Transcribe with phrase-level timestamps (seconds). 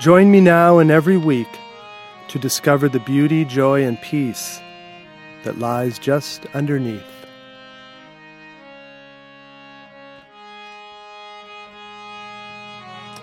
[0.00, 1.58] Join me now and every week
[2.28, 4.58] to discover the beauty, joy, and peace
[5.44, 7.04] that lies just underneath.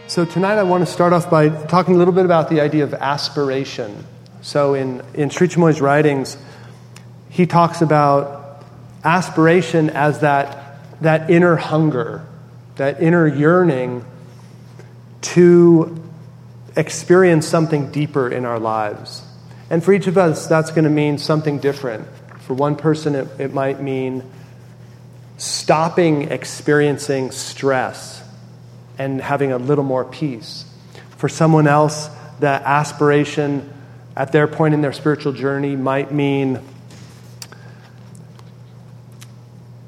[0.06, 2.84] So, tonight I want to start off by talking a little bit about the idea
[2.84, 4.06] of aspiration.
[4.44, 6.38] So, in, in Sri Chinmoy's writings,
[7.32, 8.64] he talks about
[9.04, 12.24] aspiration as that, that inner hunger,
[12.76, 14.06] that inner yearning
[15.22, 16.04] to
[16.78, 19.24] experience something deeper in our lives.
[19.70, 22.08] And for each of us, that's going to mean something different.
[22.42, 24.24] For one person, it, it might mean
[25.38, 28.24] stopping experiencing stress
[28.98, 30.66] and having a little more peace.
[31.18, 33.74] For someone else, the aspiration
[34.16, 36.60] at their point in their spiritual journey might mean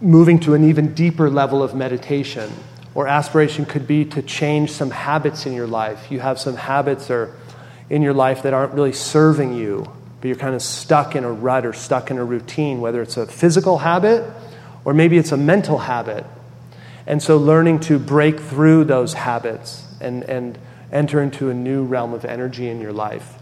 [0.01, 2.51] moving to an even deeper level of meditation
[2.99, 6.11] or aspiration could be to change some habits in your life.
[6.11, 7.33] You have some habits or
[7.89, 11.31] in your life that aren't really serving you, but you're kind of stuck in a
[11.31, 14.29] rut or stuck in a routine, whether it's a physical habit
[14.83, 16.25] or maybe it's a mental habit.
[17.07, 20.59] And so learning to break through those habits and, and
[20.91, 23.33] enter into a new realm of energy in your life.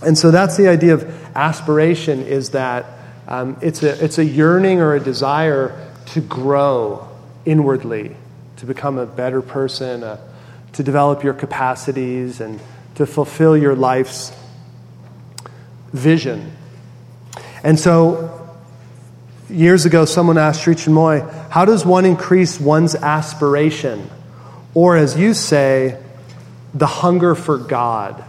[0.00, 1.04] And so that's the idea of
[1.36, 2.86] aspiration is that
[3.26, 7.06] um, it's, a, it's a yearning or a desire to grow
[7.44, 8.16] inwardly
[8.58, 10.18] to become a better person, uh,
[10.72, 12.60] to develop your capacities, and
[12.96, 14.32] to fulfill your life's
[15.92, 16.52] vision.
[17.62, 18.56] And so,
[19.48, 24.10] years ago, someone asked Sri Chinmoy, How does one increase one's aspiration?
[24.74, 26.00] Or, as you say,
[26.74, 28.24] the hunger for God.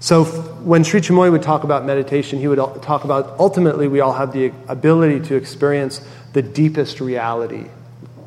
[0.00, 4.12] So, when Sri Chinmoy would talk about meditation, he would talk about ultimately we all
[4.12, 7.64] have the ability to experience the deepest reality,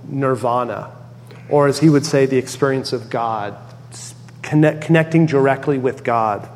[0.08, 0.96] nirvana
[1.50, 3.56] or as he would say, the experience of God,
[4.42, 6.48] connect, connecting directly with God.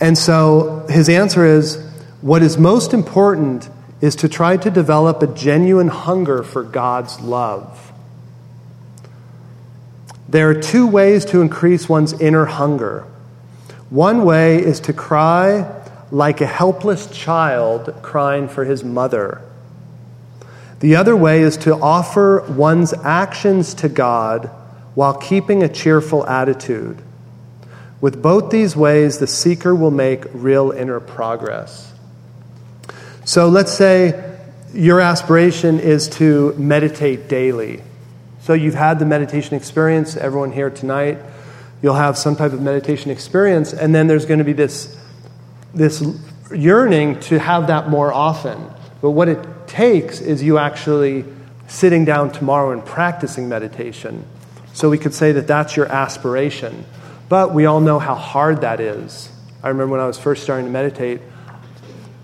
[0.00, 1.76] And so his answer is
[2.20, 3.68] what is most important
[4.00, 7.92] is to try to develop a genuine hunger for God's love.
[10.28, 13.06] There are two ways to increase one's inner hunger.
[13.90, 15.74] One way is to cry
[16.10, 19.42] like a helpless child crying for his mother.
[20.80, 24.46] The other way is to offer one's actions to God
[24.94, 27.02] while keeping a cheerful attitude.
[28.00, 31.92] With both these ways, the seeker will make real inner progress.
[33.24, 34.38] So let's say
[34.72, 37.82] your aspiration is to meditate daily.
[38.42, 41.18] So you've had the meditation experience, everyone here tonight,
[41.82, 44.96] you'll have some type of meditation experience, and then there's going to be this,
[45.74, 46.02] this
[46.54, 48.58] yearning to have that more often.
[49.00, 51.24] But what it takes is you actually
[51.68, 54.24] sitting down tomorrow and practicing meditation.
[54.72, 56.84] So we could say that that's your aspiration.
[57.28, 59.30] But we all know how hard that is.
[59.62, 61.20] I remember when I was first starting to meditate,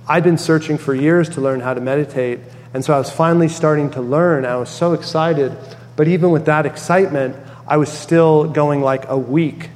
[0.09, 2.41] I'd been searching for years to learn how to meditate.
[2.73, 4.45] And so I was finally starting to learn.
[4.45, 5.57] I was so excited.
[5.97, 7.37] But even with that excitement,
[7.67, 9.71] I was still going like a week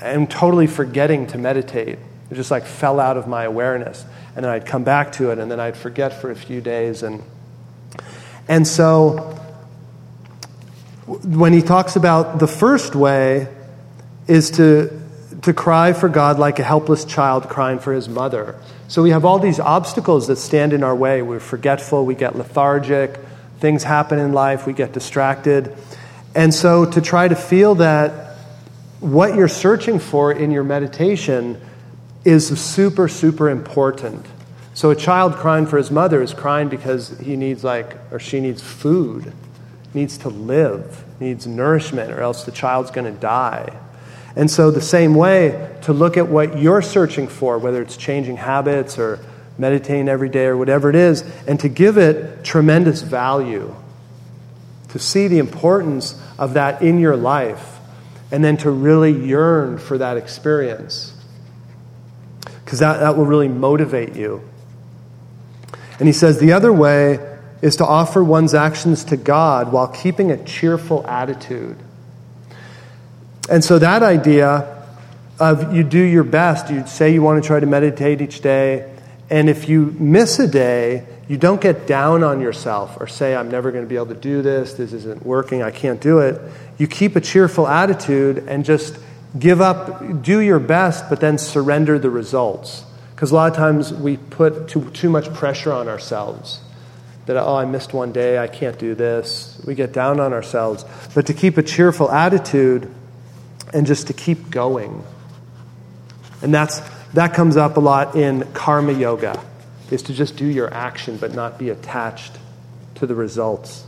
[0.00, 1.98] and totally forgetting to meditate.
[2.30, 4.04] It just like fell out of my awareness
[4.38, 7.02] and then I'd come back to it, and then I'd forget for a few days.
[7.02, 7.24] And,
[8.46, 9.36] and so
[11.06, 13.48] when he talks about the first way
[14.28, 14.96] is to,
[15.42, 18.54] to cry for God like a helpless child crying for his mother.
[18.86, 21.20] So we have all these obstacles that stand in our way.
[21.20, 23.18] We're forgetful, we get lethargic,
[23.58, 25.74] things happen in life, we get distracted.
[26.36, 28.36] And so to try to feel that
[29.00, 31.60] what you're searching for in your meditation
[32.28, 34.26] is super, super important.
[34.74, 38.38] So a child crying for his mother is crying because he needs, like, or she
[38.38, 39.32] needs food,
[39.94, 43.76] needs to live, needs nourishment, or else the child's going to die.
[44.36, 48.36] And so, the same way, to look at what you're searching for, whether it's changing
[48.36, 49.18] habits or
[49.58, 53.74] meditating every day or whatever it is, and to give it tremendous value,
[54.90, 57.80] to see the importance of that in your life,
[58.30, 61.17] and then to really yearn for that experience
[62.68, 64.42] because that, that will really motivate you.
[65.98, 67.18] And he says the other way
[67.62, 71.78] is to offer one's actions to God while keeping a cheerful attitude.
[73.48, 74.84] And so that idea
[75.40, 76.70] of you do your best.
[76.70, 78.94] You say you want to try to meditate each day,
[79.30, 83.50] and if you miss a day, you don't get down on yourself or say, I'm
[83.50, 86.38] never going to be able to do this, this isn't working, I can't do it.
[86.76, 88.98] You keep a cheerful attitude and just
[89.36, 92.84] give up, do your best, but then surrender the results.
[93.14, 96.60] Because a lot of times we put too, too much pressure on ourselves.
[97.26, 99.60] That, oh, I missed one day, I can't do this.
[99.66, 100.84] We get down on ourselves.
[101.14, 102.88] But to keep a cheerful attitude
[103.74, 105.02] and just to keep going.
[106.40, 106.80] And that's,
[107.14, 109.42] that comes up a lot in karma yoga,
[109.90, 112.38] is to just do your action but not be attached
[112.94, 113.84] to the results.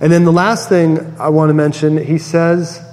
[0.00, 2.85] And then the last thing I want to mention, he says,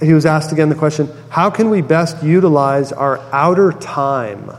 [0.00, 4.52] he was asked again the question how can we best utilize our outer time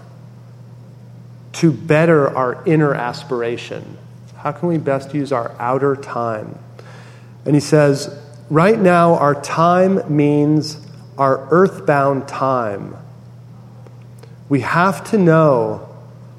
[1.54, 3.98] to better our inner aspiration?
[4.38, 6.58] How can we best use our outer time?
[7.46, 8.18] And he says,
[8.50, 10.78] right now, our time means
[11.18, 12.96] our earthbound time.
[14.48, 15.90] We have to know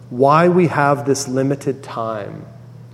[0.08, 2.46] why we have this limited time.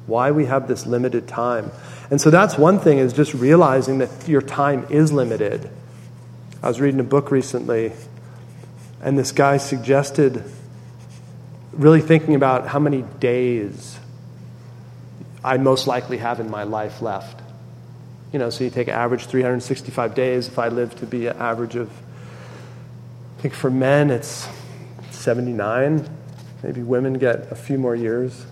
[0.06, 1.70] Why we have this limited time.
[2.11, 5.70] And so that's one thing is just realizing that your time is limited.
[6.62, 7.93] I was reading a book recently,
[9.03, 10.43] and this guy suggested
[11.73, 13.99] really thinking about how many days
[15.44, 17.41] I most likely have in my life left.
[18.32, 20.49] You know, so you take average 365 days.
[20.49, 21.91] If I live to be an average of,
[23.38, 24.49] I think for men it's
[25.11, 26.08] 79.
[26.62, 28.47] Maybe women get a few more years.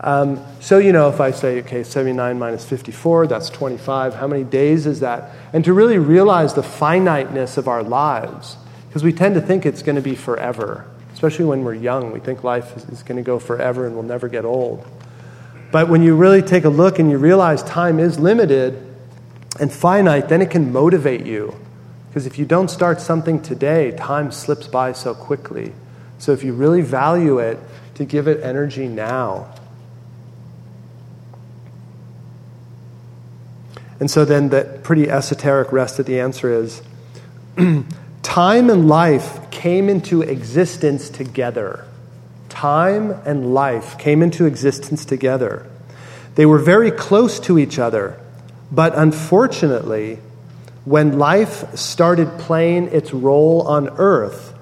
[0.00, 4.44] Um, so, you know, if I say, okay, 79 minus 54, that's 25, how many
[4.44, 5.30] days is that?
[5.52, 8.56] And to really realize the finiteness of our lives,
[8.88, 12.12] because we tend to think it's going to be forever, especially when we're young.
[12.12, 14.86] We think life is, is going to go forever and we'll never get old.
[15.72, 18.82] But when you really take a look and you realize time is limited
[19.58, 21.54] and finite, then it can motivate you.
[22.08, 25.72] Because if you don't start something today, time slips by so quickly.
[26.18, 27.58] So if you really value it,
[27.96, 29.54] to give it energy now.
[33.98, 36.82] And so then the pretty esoteric rest of the answer is
[38.22, 41.84] time and life came into existence together.
[42.48, 45.66] Time and life came into existence together.
[46.34, 48.20] They were very close to each other,
[48.70, 50.18] but unfortunately,
[50.84, 54.52] when life started playing its role on earth,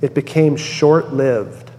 [0.00, 1.70] it became short lived.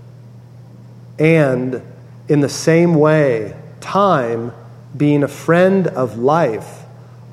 [1.17, 1.81] And
[2.27, 4.51] in the same way, time
[4.95, 6.83] being a friend of life,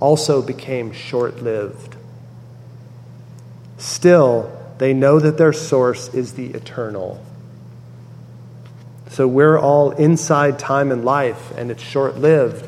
[0.00, 1.96] also became short lived.
[3.78, 7.22] Still, they know that their source is the eternal.
[9.10, 12.66] So we're all inside time and life, and it's short lived.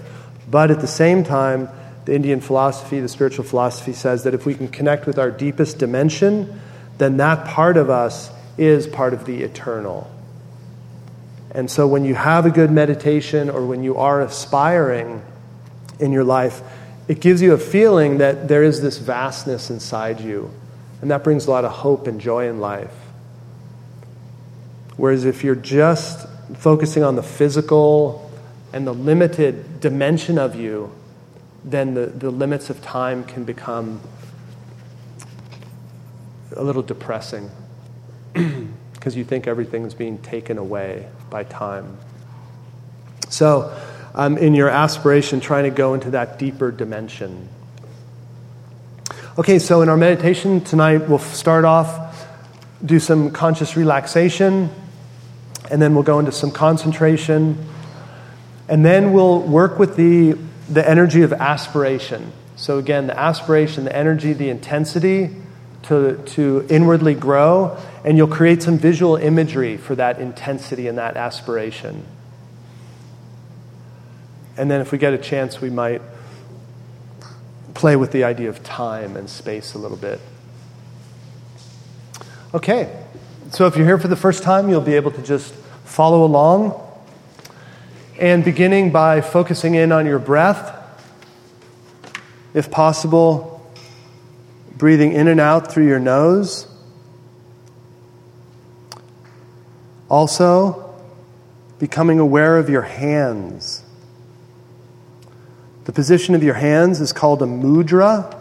[0.51, 1.69] But at the same time,
[2.05, 5.79] the Indian philosophy, the spiritual philosophy says that if we can connect with our deepest
[5.79, 6.61] dimension,
[6.99, 10.11] then that part of us is part of the eternal.
[11.55, 15.23] And so when you have a good meditation or when you are aspiring
[16.01, 16.63] in your life,
[17.09, 20.51] it gives you a feeling that there is this vastness inside you.
[21.03, 22.95] And that brings a lot of hope and joy in life.
[24.97, 26.27] Whereas if you're just
[26.57, 28.31] focusing on the physical
[28.73, 30.93] and the limited dimension of you,
[31.65, 34.01] then the, the limits of time can become
[36.57, 37.51] a little depressing
[39.03, 41.99] because you think everything's being taken away by time.
[43.31, 43.77] So,
[44.15, 47.49] um, in your aspiration, trying to go into that deeper dimension.
[49.37, 52.29] Okay, so in our meditation tonight, we'll start off,
[52.87, 54.71] do some conscious relaxation,
[55.69, 57.59] and then we'll go into some concentration,
[58.69, 60.39] and then we'll work with the,
[60.71, 62.31] the energy of aspiration.
[62.55, 65.31] So, again, the aspiration, the energy, the intensity
[65.85, 71.17] to, to inwardly grow, and you'll create some visual imagery for that intensity and that
[71.17, 72.05] aspiration.
[74.57, 76.03] And then, if we get a chance, we might
[77.75, 80.21] play with the idea of time and space a little bit.
[82.55, 82.95] Okay,
[83.51, 86.79] so if you're here for the first time, you'll be able to just follow along.
[88.21, 90.79] And beginning by focusing in on your breath,
[92.55, 93.52] if possible,
[94.83, 96.67] breathing in and out through your nose.
[100.11, 100.93] Also,
[101.79, 103.85] becoming aware of your hands.
[105.85, 108.37] The position of your hands is called a mudra.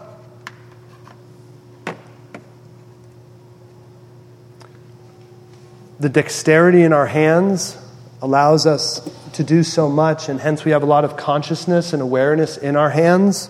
[6.00, 7.78] The dexterity in our hands
[8.20, 12.02] allows us to do so much, and hence we have a lot of consciousness and
[12.02, 13.48] awareness in our hands.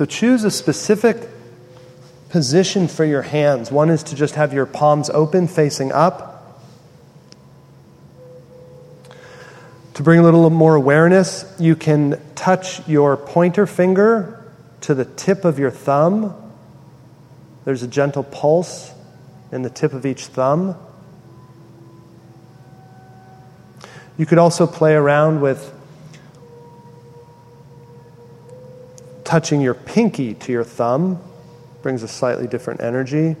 [0.00, 1.28] So choose a specific
[2.30, 3.70] position for your hands.
[3.70, 6.58] One is to just have your palms open, facing up.
[9.92, 14.42] To bring a little more awareness, you can touch your pointer finger
[14.80, 16.34] to the tip of your thumb.
[17.66, 18.94] There's a gentle pulse
[19.52, 20.76] in the tip of each thumb.
[24.16, 25.74] You could also play around with
[29.30, 31.16] touching your pinky to your thumb,
[31.82, 33.36] brings a slightly different energy.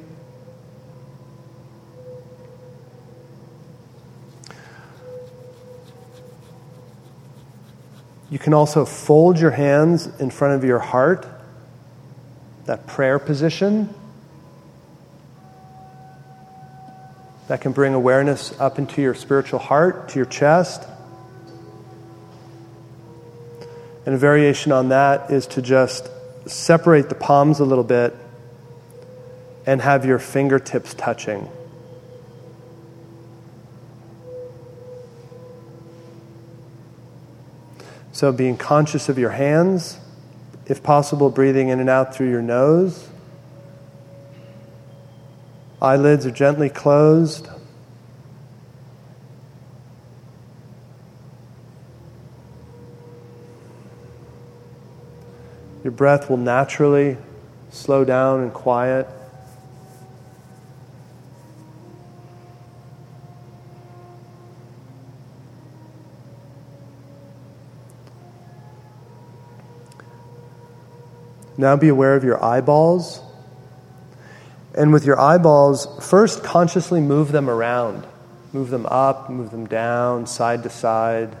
[8.30, 11.26] You can also fold your hands in front of your heart,
[12.66, 13.92] that prayer position.
[17.48, 20.86] That can bring awareness up into your spiritual heart, to your chest.
[24.10, 26.10] And a variation on that is to just
[26.44, 28.12] separate the palms a little bit
[29.64, 31.48] and have your fingertips touching.
[38.10, 39.96] So, being conscious of your hands,
[40.66, 43.08] if possible, breathing in and out through your nose.
[45.80, 47.46] Eyelids are gently closed.
[56.00, 57.18] Breath will naturally
[57.68, 59.06] slow down and quiet.
[71.58, 73.20] Now be aware of your eyeballs.
[74.74, 78.06] And with your eyeballs, first consciously move them around.
[78.54, 81.36] Move them up, move them down, side to side.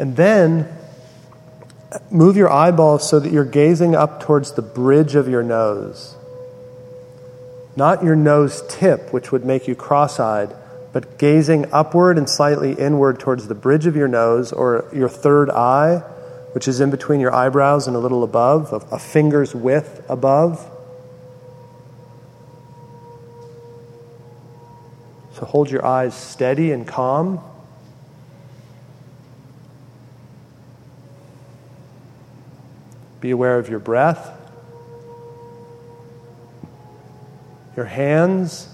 [0.00, 0.66] And then
[2.10, 6.16] move your eyeballs so that you're gazing up towards the bridge of your nose.
[7.76, 10.56] Not your nose tip, which would make you cross eyed,
[10.94, 15.50] but gazing upward and slightly inward towards the bridge of your nose or your third
[15.50, 15.98] eye,
[16.52, 20.66] which is in between your eyebrows and a little above, a, finger's width above.
[25.34, 27.40] So hold your eyes steady and calm.
[33.20, 34.40] Be aware of your breath.
[37.80, 38.68] your hands.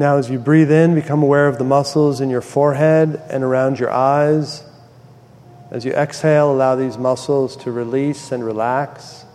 [0.00, 3.78] Now, as you breathe in, become aware of the muscles in your forehead and around
[3.78, 4.64] your eyes.
[5.70, 9.26] As you exhale, allow these muscles to release and relax.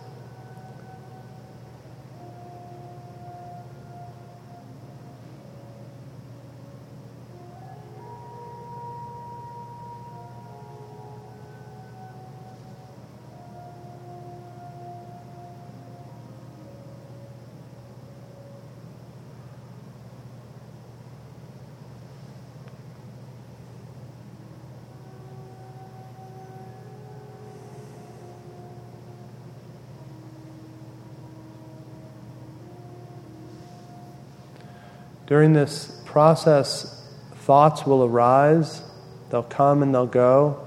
[35.26, 37.04] During this process,
[37.34, 38.82] thoughts will arise,
[39.30, 40.66] they'll come and they'll go.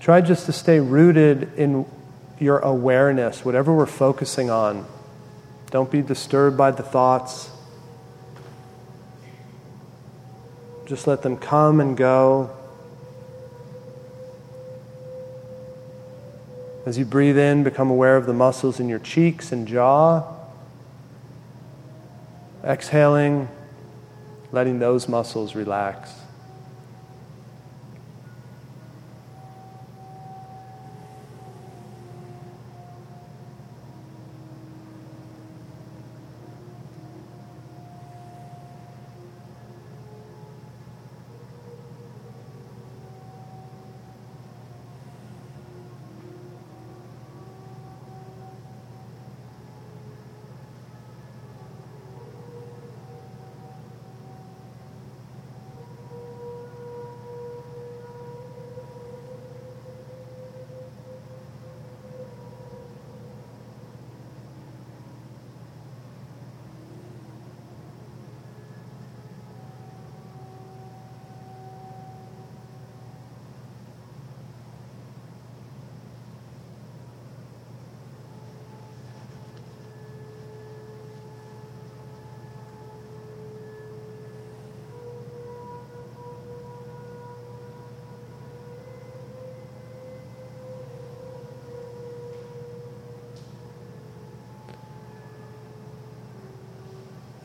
[0.00, 1.86] Try just to stay rooted in
[2.38, 4.86] your awareness, whatever we're focusing on.
[5.70, 7.50] Don't be disturbed by the thoughts.
[10.86, 12.50] Just let them come and go.
[16.84, 20.35] As you breathe in, become aware of the muscles in your cheeks and jaw.
[22.66, 23.48] Exhaling,
[24.50, 26.12] letting those muscles relax.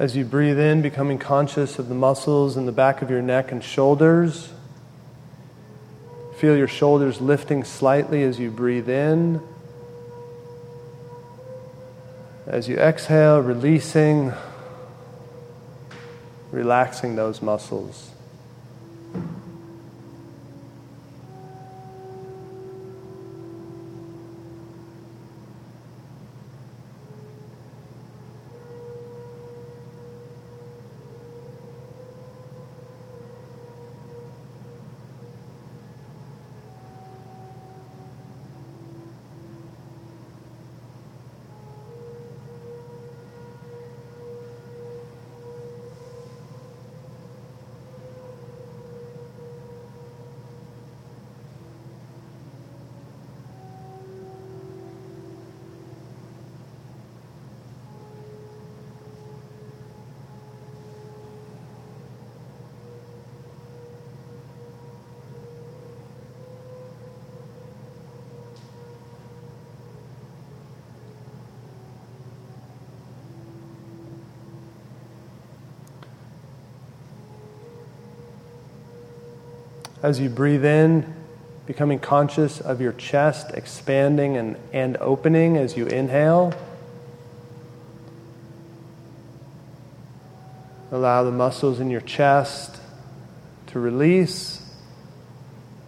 [0.01, 3.51] As you breathe in, becoming conscious of the muscles in the back of your neck
[3.51, 4.51] and shoulders.
[6.37, 9.39] Feel your shoulders lifting slightly as you breathe in.
[12.47, 14.33] As you exhale, releasing,
[16.49, 18.09] relaxing those muscles.
[80.03, 81.13] As you breathe in,
[81.65, 86.53] becoming conscious of your chest expanding and, and opening as you inhale.
[90.91, 92.77] Allow the muscles in your chest
[93.67, 94.57] to release.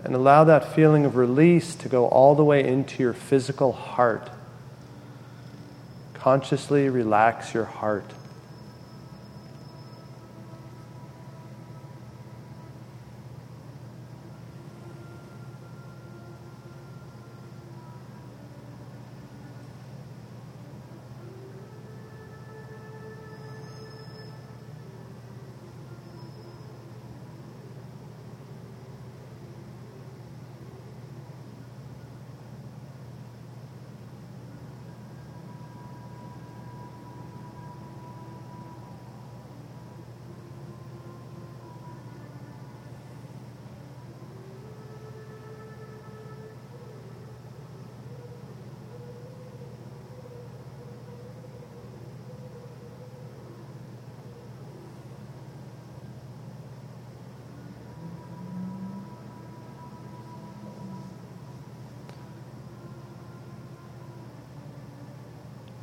[0.04, 4.30] And allow that feeling of release to go all the way into your physical heart.
[6.14, 8.10] Consciously relax your heart.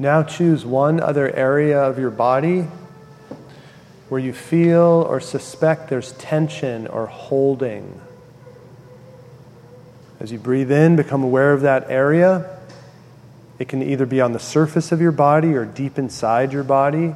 [0.00, 2.62] Now choose one other area of your body
[4.08, 8.00] where you feel or suspect there's tension or holding.
[10.18, 12.48] As you breathe in, become aware of that area.
[13.58, 17.14] It can either be on the surface of your body or deep inside your body.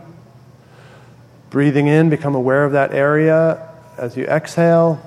[1.48, 3.66] Breathing in, become aware of that area.
[3.96, 5.00] As you exhale,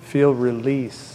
[0.00, 1.13] feel release.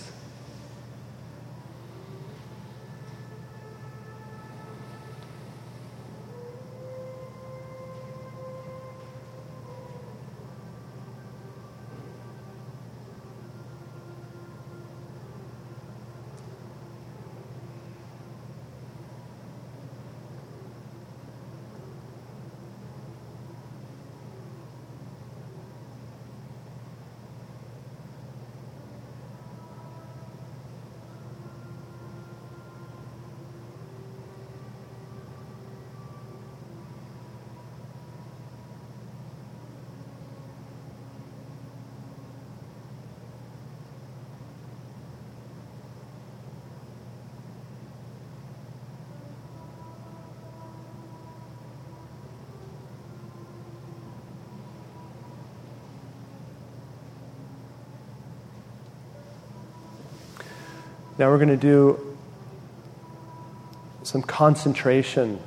[61.19, 62.17] Now we're going to do
[64.03, 65.37] some concentration.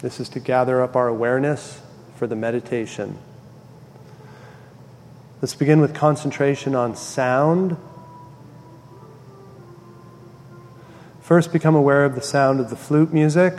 [0.00, 1.80] This is to gather up our awareness
[2.16, 3.18] for the meditation.
[5.40, 7.76] Let's begin with concentration on sound.
[11.20, 13.54] First, become aware of the sound of the flute music.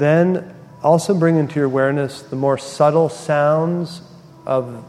[0.00, 4.00] Then also bring into your awareness the more subtle sounds
[4.46, 4.82] of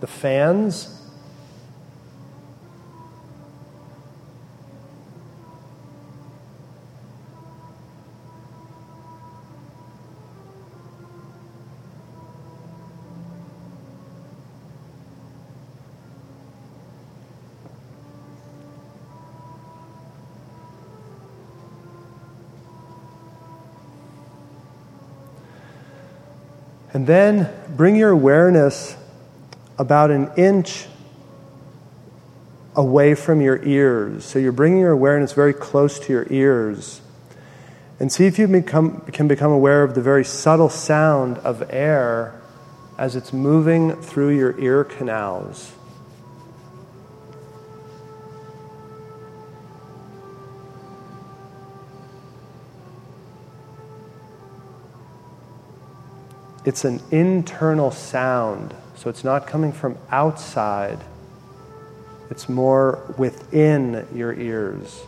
[0.00, 0.95] the fans.
[26.96, 28.96] And then bring your awareness
[29.78, 30.86] about an inch
[32.74, 34.24] away from your ears.
[34.24, 37.02] So you're bringing your awareness very close to your ears.
[38.00, 42.40] And see if you become, can become aware of the very subtle sound of air
[42.96, 45.74] as it's moving through your ear canals.
[56.66, 60.98] It's an internal sound, so it's not coming from outside.
[62.28, 65.00] It's more within your ears.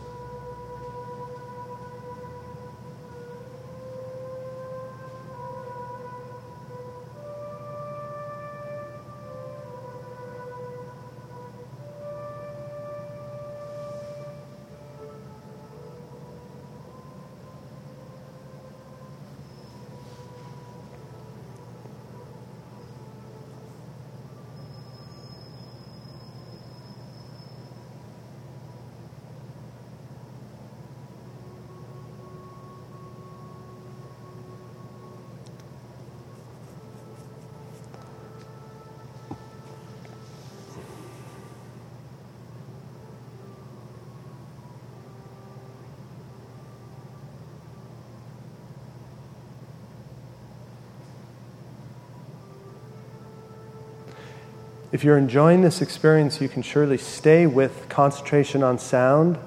[54.99, 59.37] If you're enjoying this experience, you can surely stay with concentration on sound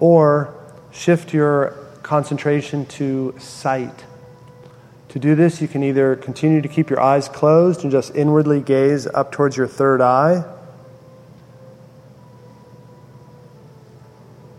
[0.00, 0.52] or
[0.90, 4.04] shift your concentration to sight.
[5.10, 8.60] To do this, you can either continue to keep your eyes closed and just inwardly
[8.60, 10.42] gaze up towards your third eye.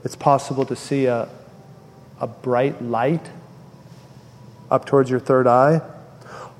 [0.06, 1.28] It's possible to see a,
[2.22, 3.28] a bright light
[4.72, 5.82] up towards your third eye.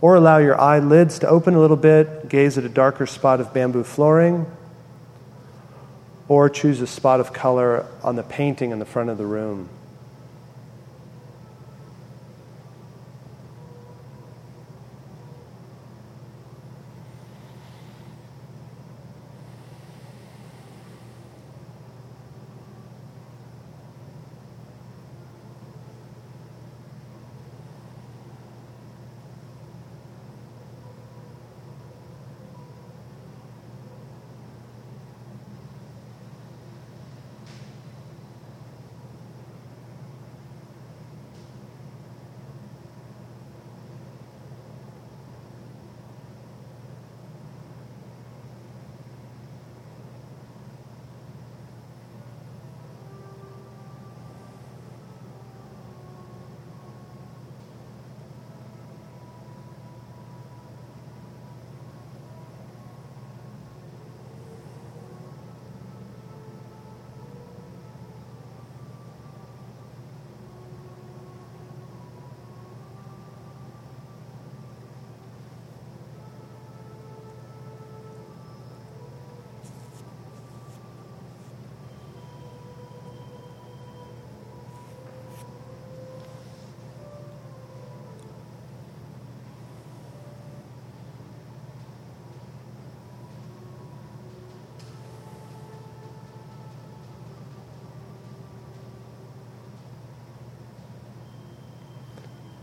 [0.02, 3.54] Or allow your eyelids to open a little bit, gaze at a darker spot of
[3.54, 4.46] bamboo flooring,
[6.28, 9.68] or choose a spot of color on the painting in the front of the room.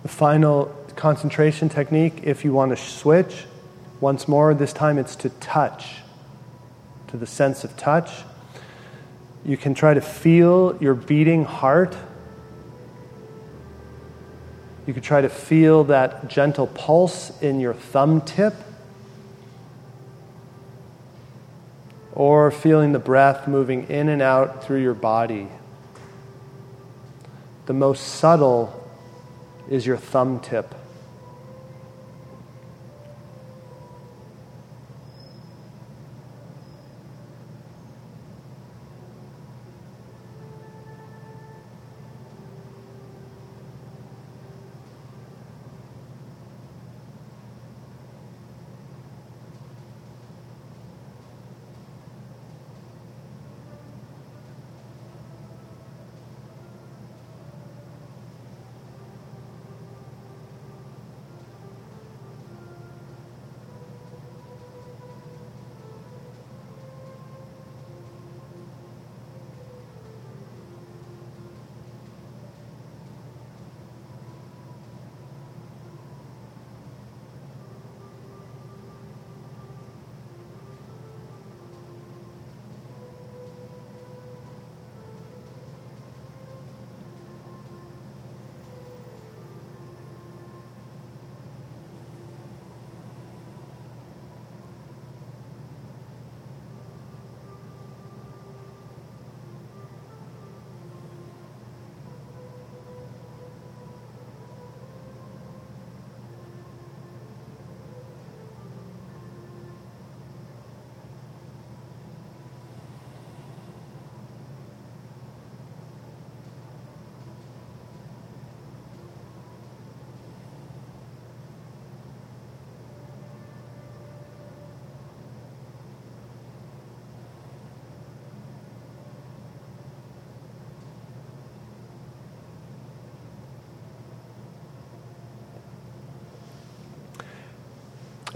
[0.07, 3.47] The final concentration technique, if you want to switch,
[4.01, 5.97] once more, this time it's to touch,
[7.09, 8.13] to the sense of touch.
[9.45, 11.97] You can try to feel your beating heart.
[14.87, 18.55] You could try to feel that gentle pulse in your thumb tip.
[22.13, 25.49] Or feeling the breath moving in and out through your body.
[27.67, 28.85] The most subtle
[29.69, 30.76] is your thumb tip.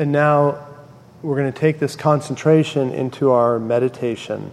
[0.01, 0.67] And now
[1.21, 4.51] we're going to take this concentration into our meditation.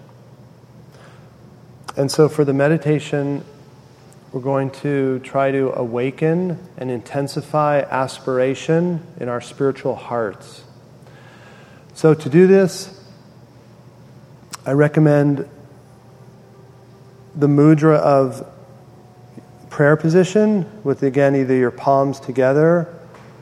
[1.95, 3.45] And so for the meditation,
[4.33, 10.65] we're going to try to awaken and intensify aspiration in our spiritual hearts.
[11.93, 13.01] So to do this,
[14.65, 15.47] I recommend
[17.38, 18.45] the mudra of
[19.69, 22.93] prayer position with again either your palms together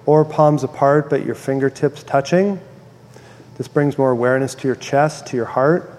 [0.06, 2.60] or palms apart but your fingertips touching.
[3.58, 5.92] This brings more awareness to your chest, to your heart.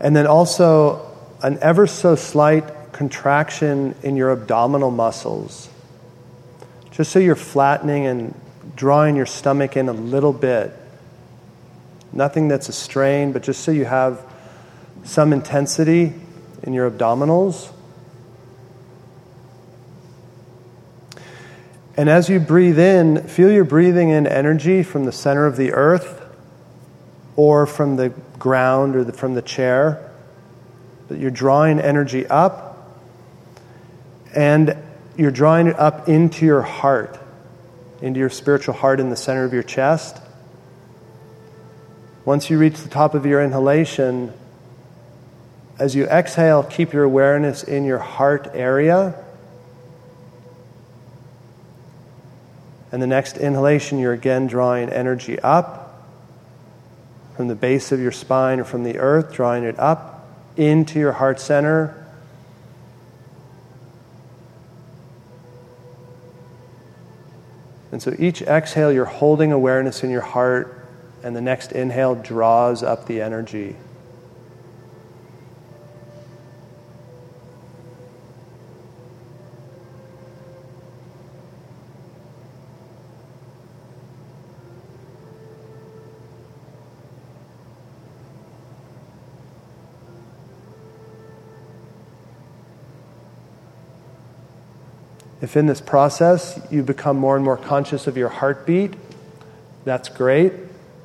[0.00, 1.06] And then also
[1.42, 5.68] an ever so slight contraction in your abdominal muscles.
[6.90, 8.34] Just so you're flattening and
[8.76, 10.72] drawing your stomach in a little bit.
[12.12, 14.24] Nothing that's a strain, but just so you have
[15.04, 16.12] some intensity
[16.62, 17.70] in your abdominals.
[21.96, 25.72] And as you breathe in, feel you're breathing in energy from the center of the
[25.72, 26.22] earth
[27.36, 30.10] or from the ground or the, from the chair.
[31.08, 32.70] But you're drawing energy up
[34.34, 34.76] and
[35.16, 37.18] you're drawing it up into your heart,
[38.00, 40.16] into your spiritual heart in the center of your chest.
[42.24, 44.32] Once you reach the top of your inhalation,
[45.78, 49.14] as you exhale, keep your awareness in your heart area.
[52.92, 56.04] And the next inhalation, you're again drawing energy up
[57.36, 61.12] from the base of your spine or from the earth, drawing it up into your
[61.12, 61.96] heart center.
[67.92, 70.86] And so each exhale, you're holding awareness in your heart
[71.22, 73.76] and the next inhale draws up the energy.
[95.40, 98.94] If in this process you become more and more conscious of your heartbeat,
[99.84, 100.52] that's great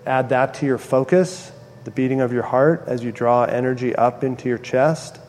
[0.05, 1.51] add that to your focus,
[1.83, 5.19] the beating of your heart as you draw energy up into your chest.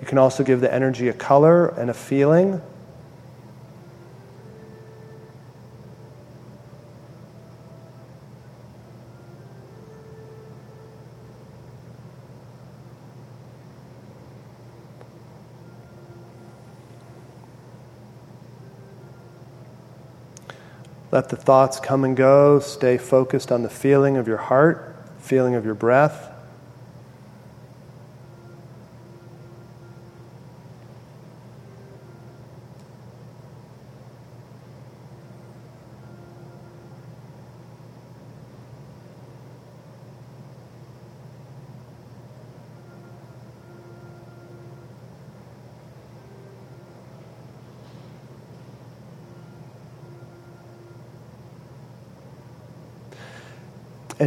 [0.00, 2.60] You can also give the energy a color and a feeling.
[21.12, 22.58] Let the thoughts come and go.
[22.58, 26.31] Stay focused on the feeling of your heart, feeling of your breath.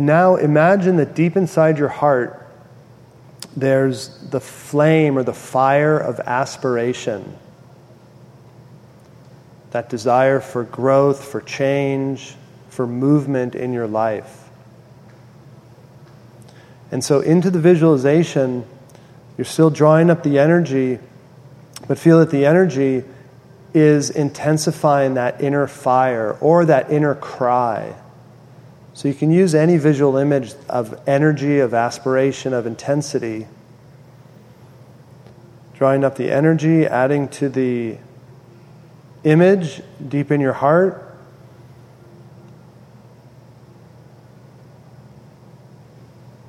[0.05, 2.47] And now imagine that deep inside your heart,
[3.57, 7.35] there's the flame or the fire of aspiration.
[9.71, 12.35] That desire for growth, for change,
[12.69, 14.47] for movement in your life.
[16.91, 18.63] And so, into the visualization,
[19.39, 20.99] you're still drawing up the energy,
[21.87, 23.03] but feel that the energy
[23.73, 27.95] is intensifying that inner fire or that inner cry.
[28.95, 33.45] So you can use any visual image of energy, of aspiration, of intensity.
[35.73, 37.97] Drawing up the energy, adding to the
[39.25, 41.13] image deep in your heart.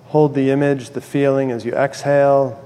[0.07, 2.63] Hold the image, the feeling as you exhale.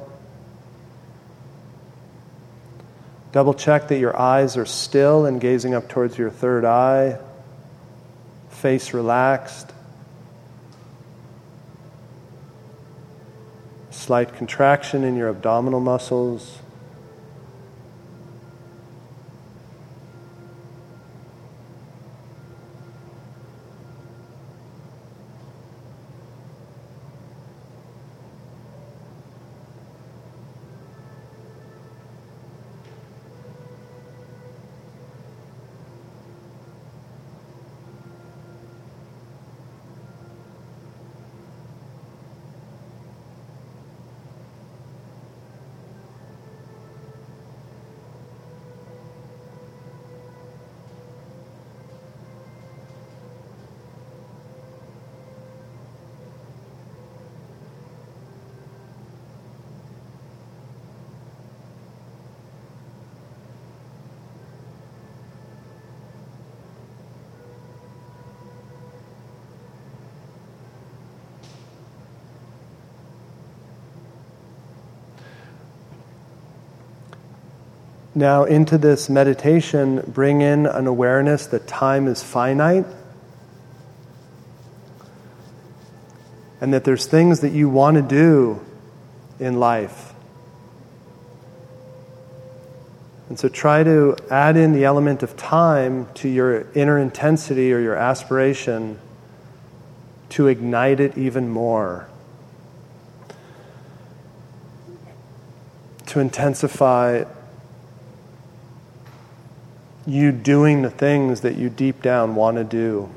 [3.32, 7.18] Double check that your eyes are still and gazing up towards your third eye
[8.60, 9.72] face relaxed,
[13.90, 16.59] slight contraction in your abdominal muscles.
[78.14, 82.86] Now, into this meditation, bring in an awareness that time is finite
[86.60, 88.60] and that there's things that you want to do
[89.38, 90.12] in life.
[93.28, 97.78] And so try to add in the element of time to your inner intensity or
[97.78, 98.98] your aspiration
[100.30, 102.08] to ignite it even more.
[106.06, 107.22] To intensify
[110.10, 113.08] you doing the things that you deep down want to do,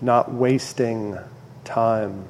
[0.00, 1.18] not wasting
[1.64, 2.26] time.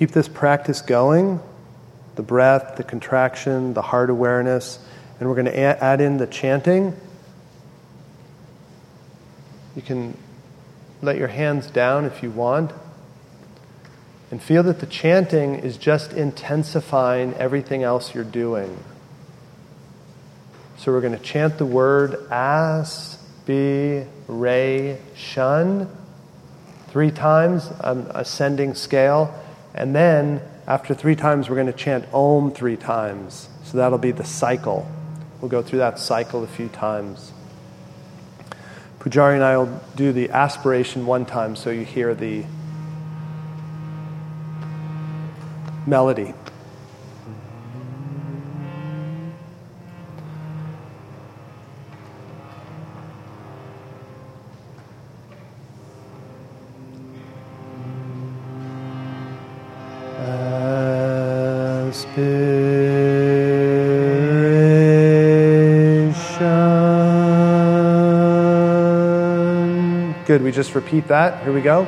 [0.00, 1.40] Keep this practice going
[2.14, 4.78] the breath, the contraction, the heart awareness.
[5.18, 6.96] And we're going to add in the chanting.
[9.76, 10.16] You can
[11.02, 12.72] let your hands down if you want.
[14.30, 18.82] And feel that the chanting is just intensifying everything else you're doing.
[20.78, 25.94] So we're going to chant the word as, be, re, shun
[26.88, 29.34] three times, um, ascending scale.
[29.74, 33.48] And then after three times, we're going to chant Om three times.
[33.64, 34.90] So that'll be the cycle.
[35.40, 37.32] We'll go through that cycle a few times.
[38.98, 42.44] Pujari and I will do the aspiration one time so you hear the
[45.86, 46.34] melody.
[70.26, 70.42] Good.
[70.42, 71.42] We just repeat that.
[71.42, 71.86] Here we go.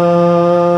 [0.00, 0.69] Aspiration.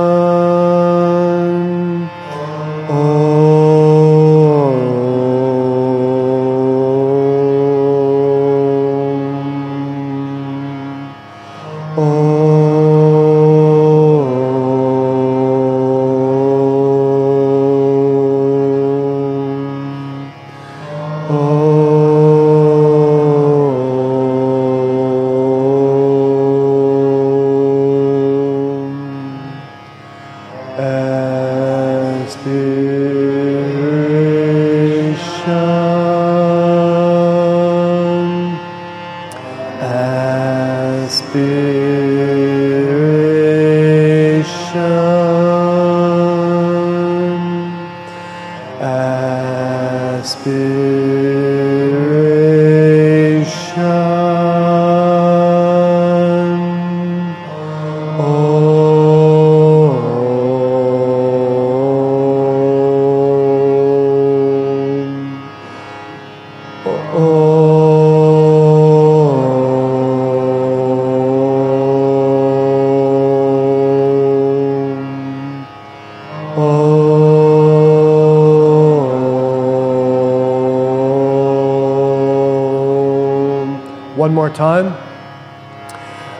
[84.22, 84.86] One more time.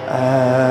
[0.07, 0.63] Aspiration.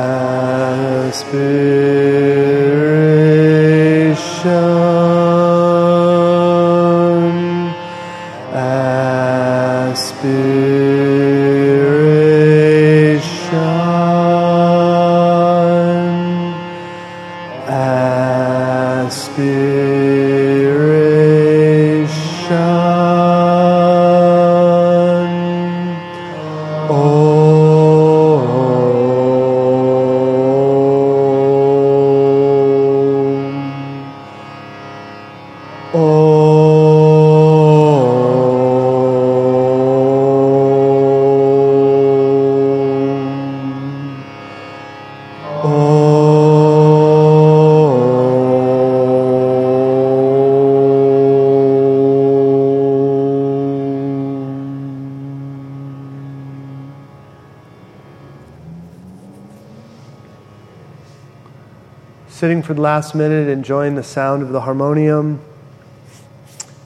[62.72, 65.42] For the last minute, enjoying the sound of the harmonium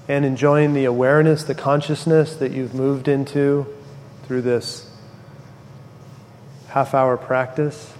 [0.07, 3.67] and enjoying the awareness, the consciousness that you've moved into
[4.23, 4.89] through this
[6.69, 7.93] half hour practice.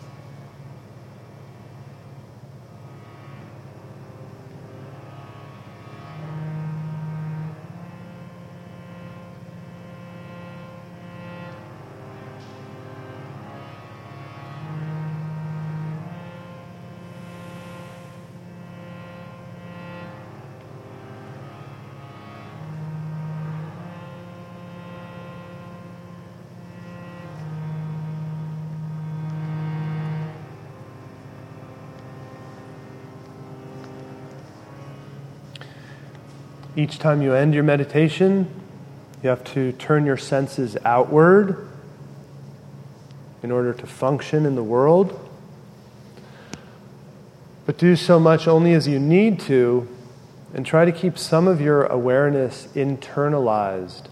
[36.86, 38.48] Each time you end your meditation,
[39.24, 41.68] you have to turn your senses outward
[43.42, 45.20] in order to function in the world.
[47.66, 49.88] But do so much only as you need to,
[50.54, 54.04] and try to keep some of your awareness internalized.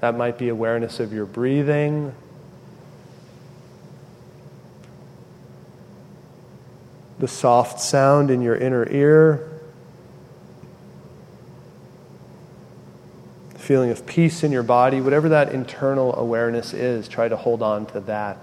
[0.00, 2.14] That might be awareness of your breathing.
[7.18, 9.54] The soft sound in your inner ear.
[13.66, 17.84] Feeling of peace in your body, whatever that internal awareness is, try to hold on
[17.86, 18.40] to that.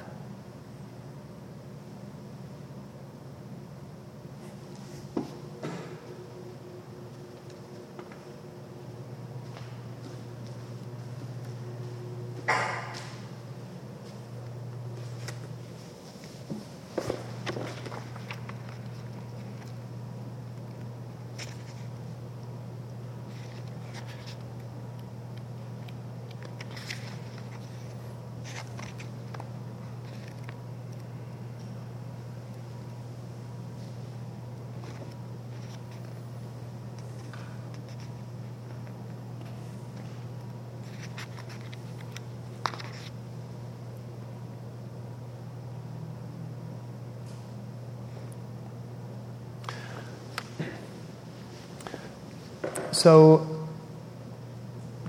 [52.94, 53.68] So,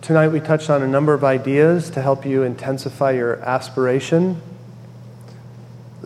[0.00, 4.40] tonight we touched on a number of ideas to help you intensify your aspiration.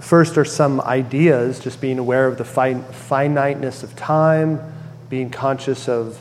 [0.00, 4.60] First are some ideas, just being aware of the fin- finiteness of time,
[5.08, 6.16] being conscious of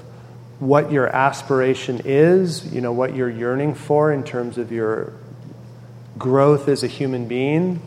[0.59, 5.11] what your aspiration is, you know, what you're yearning for in terms of your
[6.19, 7.81] growth as a human being.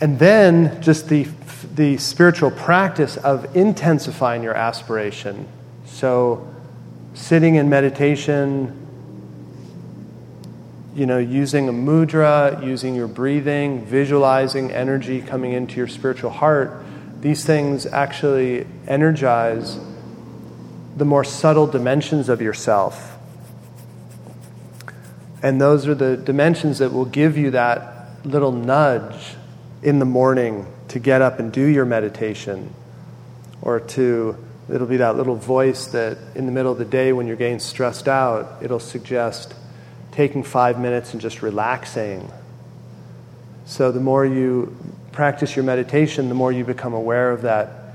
[0.00, 1.26] And then just the,
[1.62, 5.48] the spiritual practice of intensifying your aspiration.
[5.86, 6.46] So,
[7.14, 8.74] sitting in meditation,
[10.94, 16.84] you know, using a mudra, using your breathing, visualizing energy coming into your spiritual heart,
[17.20, 19.78] these things actually energize
[20.96, 23.16] the more subtle dimensions of yourself.
[25.42, 29.36] And those are the dimensions that will give you that little nudge
[29.82, 32.72] in the morning to get up and do your meditation,
[33.62, 34.36] or to,
[34.72, 37.58] it'll be that little voice that in the middle of the day when you're getting
[37.58, 39.54] stressed out, it'll suggest
[40.12, 42.30] taking five minutes and just relaxing.
[43.66, 44.76] So the more you
[45.12, 47.94] practice your meditation, the more you become aware of that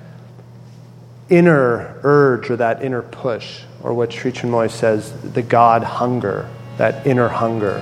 [1.30, 7.08] inner urge or that inner push, or what Sri Chinmoy says, the God hunger, that
[7.08, 7.82] inner hunger.